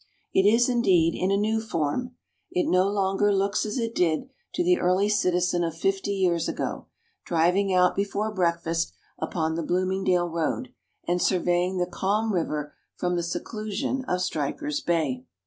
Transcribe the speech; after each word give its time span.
It 0.33 0.47
is, 0.47 0.67
indeed, 0.67 1.13
in 1.15 1.29
a 1.29 1.37
new 1.37 1.61
form. 1.61 2.15
It 2.49 2.67
no 2.67 2.87
longer 2.89 3.31
looks 3.31 3.67
as 3.67 3.77
it 3.77 3.93
did 3.93 4.29
to 4.55 4.63
the 4.63 4.79
early 4.79 5.07
citizen 5.09 5.63
of 5.63 5.77
fifty 5.77 6.13
years 6.15 6.49
ago, 6.49 6.87
driving 7.23 7.71
out 7.71 7.95
before 7.95 8.33
breakfast 8.33 8.93
upon 9.19 9.53
the 9.53 9.61
Bloomingdale 9.61 10.27
Road, 10.29 10.73
and 11.07 11.21
surveying 11.21 11.77
the 11.77 11.85
calm 11.85 12.33
river 12.33 12.73
from 12.95 13.15
the 13.15 13.21
seclusion 13.21 14.03
of 14.07 14.21
Stryker's 14.21 14.81
Bay. 14.81 15.23